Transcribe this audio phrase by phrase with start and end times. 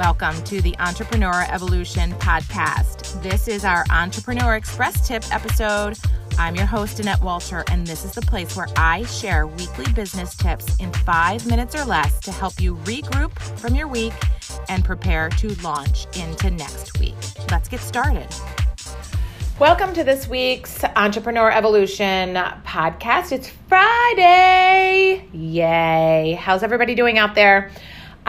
[0.00, 3.22] Welcome to the Entrepreneur Evolution Podcast.
[3.22, 5.98] This is our Entrepreneur Express Tip episode.
[6.38, 10.34] I'm your host, Annette Walter, and this is the place where I share weekly business
[10.34, 14.14] tips in five minutes or less to help you regroup from your week
[14.70, 17.14] and prepare to launch into next week.
[17.50, 18.28] Let's get started.
[19.58, 23.32] Welcome to this week's Entrepreneur Evolution podcast.
[23.32, 25.28] It's Friday.
[25.34, 26.38] Yay.
[26.40, 27.70] How's everybody doing out there?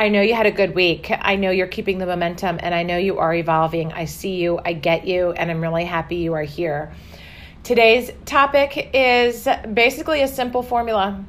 [0.00, 1.10] I know you had a good week.
[1.10, 3.92] I know you're keeping the momentum and I know you are evolving.
[3.92, 6.90] I see you, I get you, and I'm really happy you are here.
[7.64, 11.22] Today's topic is basically a simple formula.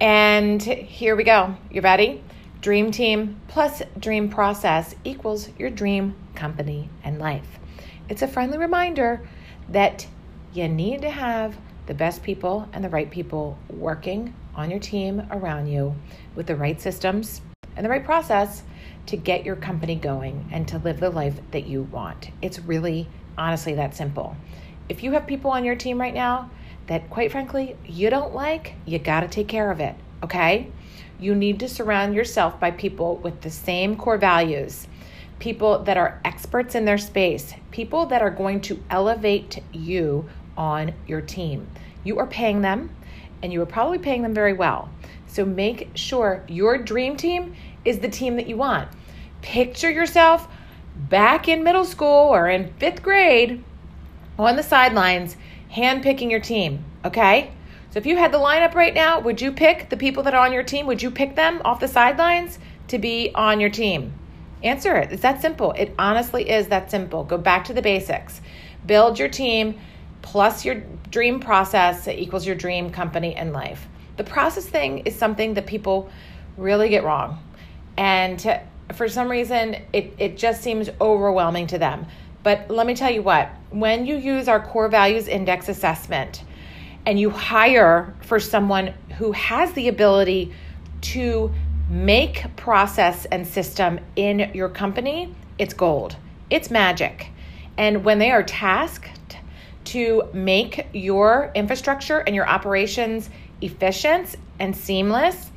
[0.00, 1.54] And here we go.
[1.70, 2.20] You ready?
[2.60, 7.60] Dream team plus dream process equals your dream company and life.
[8.08, 9.24] It's a friendly reminder
[9.68, 10.08] that
[10.52, 11.56] you need to have
[11.86, 15.94] the best people and the right people working on your team around you
[16.34, 17.40] with the right systems
[17.80, 18.62] and the right process
[19.06, 22.28] to get your company going and to live the life that you want.
[22.42, 24.36] It's really, honestly, that simple.
[24.90, 26.50] If you have people on your team right now
[26.88, 30.70] that, quite frankly, you don't like, you got to take care of it, okay?
[31.18, 34.86] You need to surround yourself by people with the same core values,
[35.38, 40.92] people that are experts in their space, people that are going to elevate you on
[41.06, 41.66] your team.
[42.04, 42.94] You are paying them,
[43.42, 44.88] and you are probably paying them very well.
[45.26, 48.88] So make sure your dream team is the team that you want.
[49.42, 50.48] Picture yourself
[50.96, 53.62] back in middle school or in fifth grade
[54.38, 55.36] on the sidelines,
[55.72, 57.52] handpicking your team, okay?
[57.90, 60.44] So if you had the lineup right now, would you pick the people that are
[60.44, 60.86] on your team?
[60.86, 64.12] Would you pick them off the sidelines to be on your team?
[64.62, 65.10] Answer it.
[65.10, 65.72] It's that simple.
[65.72, 67.24] It honestly is that simple.
[67.24, 68.40] Go back to the basics.
[68.86, 69.78] Build your team
[70.22, 73.86] plus your dream process equals your dream company and life.
[74.16, 76.10] The process thing is something that people
[76.56, 77.42] really get wrong.
[77.96, 78.60] And to,
[78.94, 82.06] for some reason, it, it just seems overwhelming to them.
[82.42, 86.42] But let me tell you what, when you use our core values index assessment
[87.06, 90.52] and you hire for someone who has the ability
[91.00, 91.52] to
[91.88, 96.16] make process and system in your company, it's gold.
[96.48, 97.28] It's magic.
[97.76, 99.19] And when they are tasked
[99.90, 103.28] to make your infrastructure and your operations
[103.60, 105.50] efficient and seamless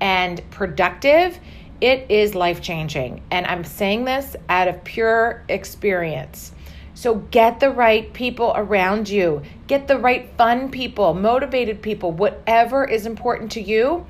[0.00, 1.38] and productive,
[1.80, 3.22] it is life changing.
[3.30, 6.52] And I'm saying this out of pure experience.
[6.94, 12.84] So get the right people around you, get the right fun people, motivated people, whatever
[12.84, 14.06] is important to you,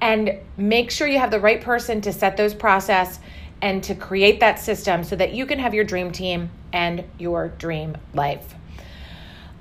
[0.00, 3.20] and make sure you have the right person to set those process
[3.62, 7.48] and to create that system so that you can have your dream team and your
[7.48, 8.54] dream life.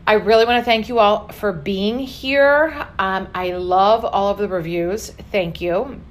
[0.05, 2.87] I really want to thank you all for being here.
[2.99, 5.11] Um, I love all of the reviews.
[5.31, 6.01] Thank you.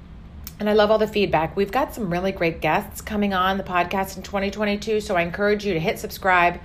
[0.59, 1.55] And I love all the feedback.
[1.55, 4.99] We've got some really great guests coming on the podcast in 2022.
[4.99, 6.59] So I encourage you to hit subscribe,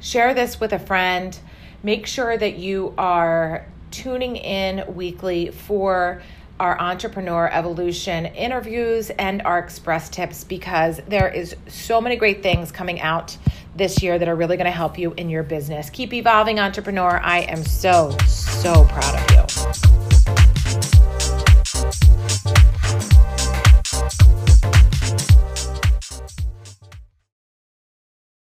[0.00, 1.38] share this with a friend.
[1.84, 6.20] Make sure that you are tuning in weekly for
[6.58, 12.72] our entrepreneur evolution interviews and our express tips because there is so many great things
[12.72, 13.36] coming out
[13.76, 15.90] this year that are really going to help you in your business.
[15.90, 17.20] Keep evolving, entrepreneur.
[17.22, 20.55] I am so, so proud of you.